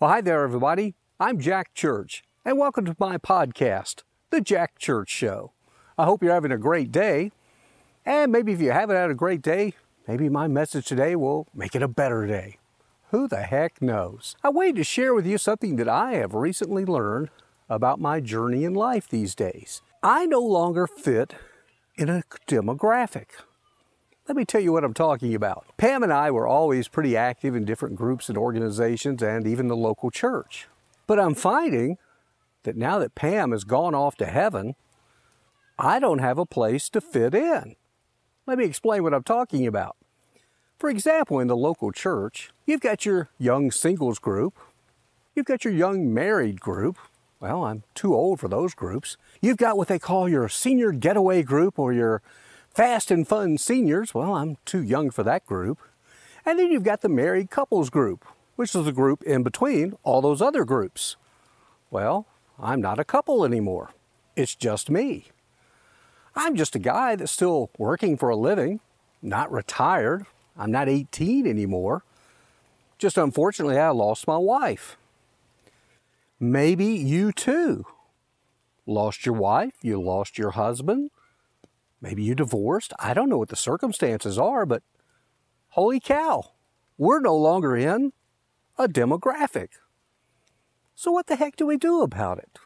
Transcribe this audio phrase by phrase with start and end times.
[0.00, 0.94] Well, hi there, everybody.
[1.18, 5.50] I'm Jack Church, and welcome to my podcast, The Jack Church Show.
[5.98, 7.32] I hope you're having a great day.
[8.06, 9.72] And maybe if you haven't had a great day,
[10.06, 12.58] maybe my message today will make it a better day.
[13.10, 14.36] Who the heck knows?
[14.44, 17.30] I wanted to share with you something that I have recently learned
[17.68, 19.82] about my journey in life these days.
[20.00, 21.34] I no longer fit
[21.96, 23.30] in a demographic.
[24.28, 25.64] Let me tell you what I'm talking about.
[25.78, 29.76] Pam and I were always pretty active in different groups and organizations and even the
[29.76, 30.68] local church.
[31.06, 31.96] But I'm finding
[32.64, 34.74] that now that Pam has gone off to heaven,
[35.78, 37.76] I don't have a place to fit in.
[38.46, 39.96] Let me explain what I'm talking about.
[40.78, 44.58] For example, in the local church, you've got your young singles group,
[45.34, 46.98] you've got your young married group.
[47.40, 49.16] Well, I'm too old for those groups.
[49.40, 52.20] You've got what they call your senior getaway group or your
[52.78, 55.80] Fast and Fun Seniors, well, I'm too young for that group.
[56.46, 60.22] And then you've got the Married Couples group, which is the group in between all
[60.22, 61.16] those other groups.
[61.90, 63.90] Well, I'm not a couple anymore.
[64.36, 65.24] It's just me.
[66.36, 68.78] I'm just a guy that's still working for a living,
[69.20, 70.26] not retired.
[70.56, 72.04] I'm not 18 anymore.
[72.96, 74.96] Just unfortunately, I lost my wife.
[76.38, 77.86] Maybe you too
[78.86, 81.10] lost your wife, you lost your husband,
[82.00, 82.92] Maybe you divorced.
[82.98, 84.82] I don't know what the circumstances are, but
[85.70, 86.52] holy cow,
[86.96, 88.12] we're no longer in
[88.76, 89.68] a demographic.
[90.94, 92.58] So, what the heck do we do about it?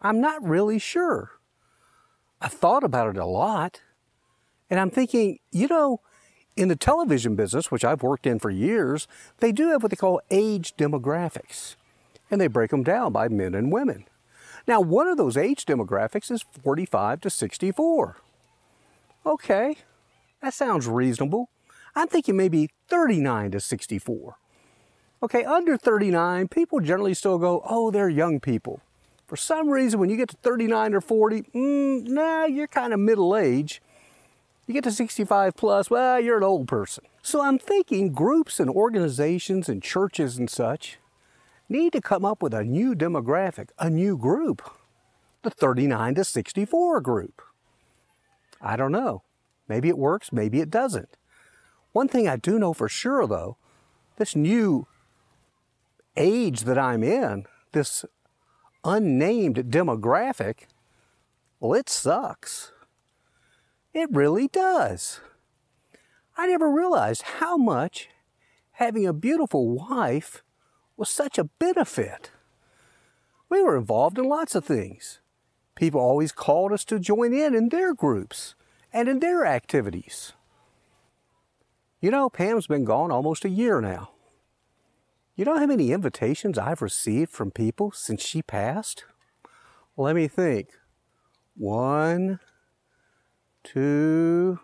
[0.00, 1.32] I'm not really sure.
[2.40, 3.80] I thought about it a lot,
[4.70, 6.00] and I'm thinking, you know,
[6.56, 9.08] in the television business, which I've worked in for years,
[9.38, 11.76] they do have what they call age demographics,
[12.30, 14.04] and they break them down by men and women.
[14.66, 18.16] Now, one of those age demographics is 45 to 64.
[19.28, 19.76] Okay,
[20.40, 21.50] that sounds reasonable.
[21.94, 24.38] I'm thinking maybe 39 to 64.
[25.22, 28.80] Okay, under 39, people generally still go, oh, they're young people.
[29.26, 33.00] For some reason, when you get to 39 or 40, mm, nah, you're kind of
[33.00, 33.82] middle age.
[34.66, 37.04] You get to 65 plus, well, you're an old person.
[37.20, 40.98] So I'm thinking groups and organizations and churches and such
[41.68, 44.62] need to come up with a new demographic, a new group,
[45.42, 47.42] the 39 to 64 group.
[48.60, 49.22] I don't know.
[49.68, 51.16] Maybe it works, maybe it doesn't.
[51.92, 53.56] One thing I do know for sure, though,
[54.16, 54.86] this new
[56.16, 58.04] age that I'm in, this
[58.84, 60.66] unnamed demographic,
[61.60, 62.72] well, it sucks.
[63.92, 65.20] It really does.
[66.36, 68.08] I never realized how much
[68.72, 70.42] having a beautiful wife
[70.96, 72.30] was such a benefit.
[73.48, 75.20] We were involved in lots of things.
[75.74, 78.54] People always called us to join in in their groups
[78.92, 80.32] and in their activities.
[82.00, 84.10] You know, Pam's been gone almost a year now.
[85.34, 89.04] You know how many invitations I've received from people since she passed?
[89.96, 90.70] Let me think.
[91.56, 92.40] One,
[93.64, 94.60] two,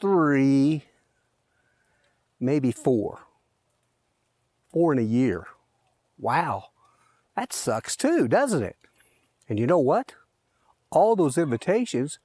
[0.00, 0.84] three,
[2.38, 3.20] maybe four.
[4.72, 5.46] Four in a year.
[6.18, 6.66] Wow.
[7.36, 8.76] That sucks too, doesn't it?
[9.48, 10.14] And you know what?
[10.90, 12.18] All those invitations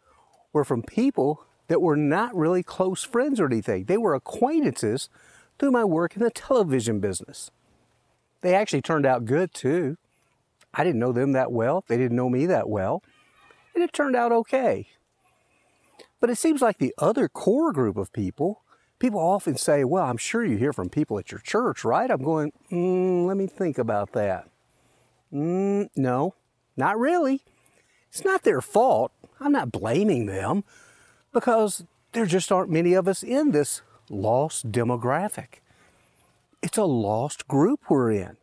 [0.53, 3.85] were from people that were not really close friends or anything.
[3.85, 5.09] They were acquaintances
[5.57, 7.51] through my work in the television business.
[8.41, 9.97] They actually turned out good too.
[10.73, 11.83] I didn't know them that well.
[11.87, 13.01] They didn't know me that well.
[13.73, 14.87] And it turned out okay.
[16.19, 18.61] But it seems like the other core group of people,
[18.99, 22.09] people often say, Well, I'm sure you hear from people at your church, right?
[22.09, 24.49] I'm going, mm, Let me think about that.
[25.33, 26.35] Mm, no,
[26.77, 27.41] not really.
[28.15, 29.11] It's not their fault.
[29.41, 30.63] I'm not blaming them
[31.33, 31.83] because
[32.13, 35.59] there just aren't many of us in this lost demographic.
[36.61, 38.37] It's a lost group we're in.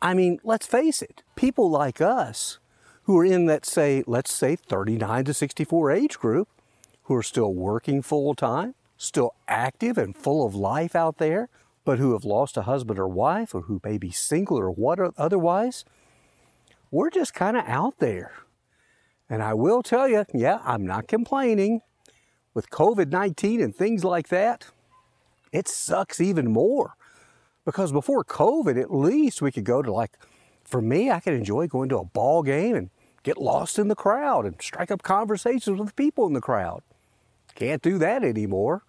[0.00, 2.60] I mean, let's face it, people like us
[3.02, 6.48] who are in that, say, let's say 39 to 64 age group,
[7.02, 11.48] who are still working full time, still active and full of life out there,
[11.84, 15.00] but who have lost a husband or wife or who may be single or what
[15.18, 15.84] otherwise,
[16.92, 18.34] we're just kind of out there.
[19.30, 21.82] And I will tell you, yeah, I'm not complaining.
[22.52, 24.66] With COVID 19 and things like that,
[25.52, 26.96] it sucks even more.
[27.64, 30.18] Because before COVID, at least we could go to, like,
[30.64, 32.90] for me, I could enjoy going to a ball game and
[33.22, 36.82] get lost in the crowd and strike up conversations with people in the crowd.
[37.54, 38.82] Can't do that anymore.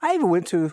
[0.00, 0.72] I even went to,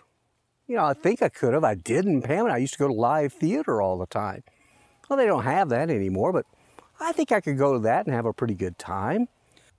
[0.68, 1.64] you know, I think I could have.
[1.66, 2.22] I didn't.
[2.22, 4.44] Pam and I used to go to live theater all the time.
[5.10, 6.46] Well, they don't have that anymore, but
[7.00, 9.28] I think I could go to that and have a pretty good time.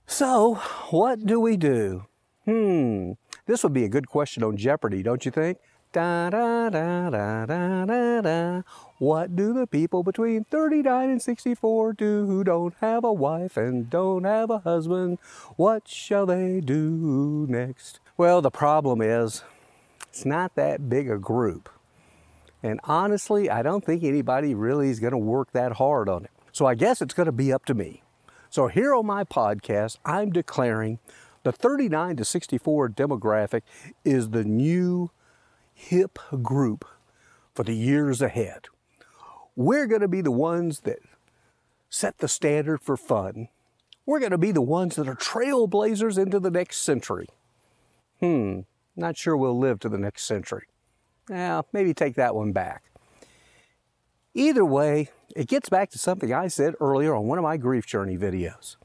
[0.05, 0.55] So,
[0.89, 2.05] what do we do?
[2.45, 3.11] Hmm,
[3.45, 5.57] this would be a good question on Jeopardy, don't you think?
[5.91, 8.61] Da da da da da da da.
[8.99, 13.89] What do the people between 39 and 64 do who don't have a wife and
[13.89, 15.17] don't have a husband?
[15.55, 17.99] What shall they do next?
[18.17, 19.43] Well, the problem is,
[20.09, 21.69] it's not that big a group.
[22.61, 26.31] And honestly, I don't think anybody really is going to work that hard on it.
[26.59, 28.03] So I guess it's going to be up to me.
[28.49, 30.99] So here on my podcast, I'm declaring
[31.43, 33.61] the 39 to 64 demographic
[34.03, 35.09] is the new
[35.73, 36.83] hip group
[37.55, 38.65] for the years ahead.
[39.55, 40.99] We're going to be the ones that
[41.89, 43.47] set the standard for fun.
[44.05, 47.29] We're going to be the ones that are trailblazers into the next century.
[48.19, 48.63] Hmm,
[48.97, 50.65] not sure we'll live to the next century.
[51.29, 52.83] Now, maybe take that one back.
[54.33, 57.85] Either way, it gets back to something I said earlier on one of my grief
[57.85, 58.75] journey videos.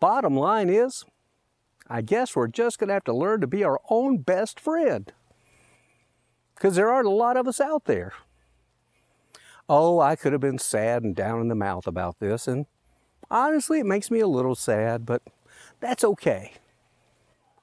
[0.00, 1.04] Bottom line is,
[1.88, 5.12] I guess we're just going to have to learn to be our own best friend
[6.54, 8.12] because there aren't a lot of us out there.
[9.68, 12.66] Oh, I could have been sad and down in the mouth about this, and
[13.30, 15.22] honestly, it makes me a little sad, but
[15.80, 16.52] that's okay.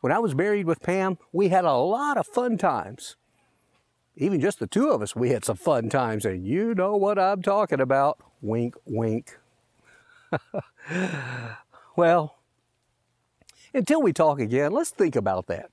[0.02, 3.16] When I was married with Pam, we had a lot of fun times.
[4.16, 7.18] Even just the two of us, we had some fun times, and you know what
[7.18, 8.20] I'm talking about.
[8.42, 9.38] Wink, wink.
[11.96, 12.38] well,
[13.74, 15.72] until we talk again, let's think about that.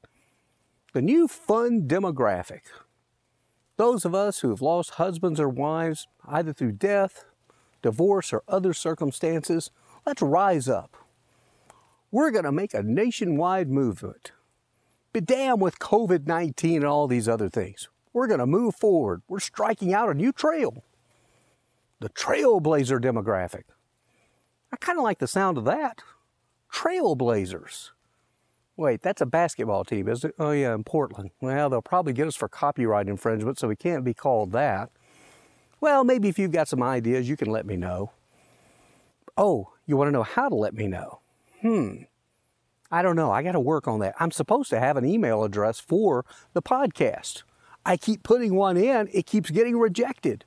[0.92, 2.62] The new fun demographic
[3.80, 7.24] those of us who have lost husbands or wives, either through death,
[7.80, 9.70] divorce, or other circumstances,
[10.04, 10.98] let's rise up.
[12.10, 14.32] We're going to make a nationwide movement.
[15.14, 17.88] Be damn with COVID 19 and all these other things.
[18.12, 19.22] We're going to move forward.
[19.28, 20.84] We're striking out a new trail.
[22.00, 23.64] The trailblazer demographic.
[24.72, 26.02] I kind of like the sound of that.
[26.72, 27.90] Trailblazers.
[28.76, 30.34] Wait, that's a basketball team, is it?
[30.38, 31.30] Oh, yeah, in Portland.
[31.40, 34.90] Well, they'll probably get us for copyright infringement, so we can't be called that.
[35.80, 38.12] Well, maybe if you've got some ideas, you can let me know.
[39.36, 41.20] Oh, you want to know how to let me know?
[41.60, 42.02] Hmm.
[42.90, 43.30] I don't know.
[43.30, 44.14] I got to work on that.
[44.18, 46.24] I'm supposed to have an email address for
[46.54, 47.42] the podcast.
[47.84, 50.44] I keep putting one in, it keeps getting rejected.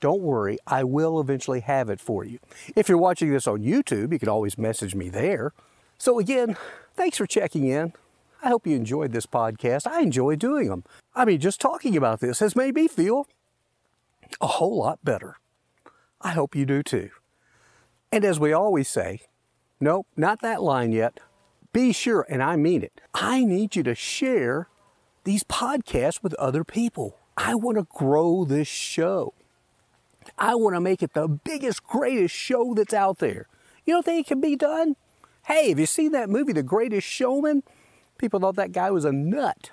[0.00, 2.38] Don't worry, I will eventually have it for you.
[2.76, 5.52] If you're watching this on YouTube, you can always message me there.
[5.98, 6.56] So, again,
[6.94, 7.92] thanks for checking in.
[8.42, 9.86] I hope you enjoyed this podcast.
[9.86, 10.84] I enjoy doing them.
[11.14, 13.26] I mean, just talking about this has made me feel
[14.40, 15.36] a whole lot better.
[16.20, 17.10] I hope you do too.
[18.12, 19.20] And as we always say,
[19.80, 21.20] nope, not that line yet.
[21.72, 24.68] Be sure, and I mean it, I need you to share
[25.24, 27.18] these podcasts with other people.
[27.36, 29.34] I want to grow this show.
[30.38, 33.46] I want to make it the biggest, greatest show that's out there.
[33.84, 34.96] You don't think it can be done?
[35.46, 37.62] Hey, have you seen that movie, The Greatest Showman?
[38.16, 39.70] People thought that guy was a nut.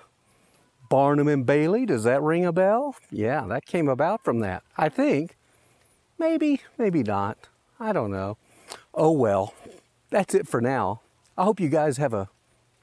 [0.90, 2.96] Barnum and Bailey, does that ring a bell?
[3.10, 4.62] Yeah, that came about from that.
[4.76, 5.36] I think.
[6.18, 7.38] Maybe, maybe not.
[7.80, 8.36] I don't know.
[8.92, 9.54] Oh well,
[10.10, 11.00] that's it for now.
[11.38, 12.28] I hope you guys have a.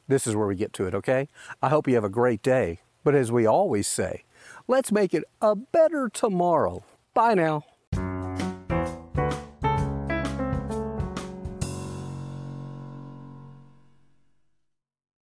[0.10, 1.28] This is where we get to it, okay?
[1.62, 2.80] I hope you have a great day.
[3.04, 4.24] But as we always say,
[4.68, 6.84] let's make it a better tomorrow.
[7.14, 7.64] Bye now.